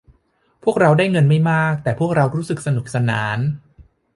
[0.63, 3.39] พวกเราได้เงินไม่มากแต่พวกเรารู้สึกสนุกสนาน